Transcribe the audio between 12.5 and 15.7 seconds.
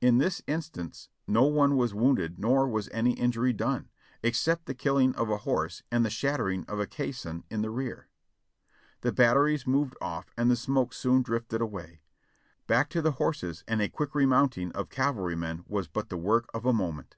Back to the horses and a quick remounting of cavalrymen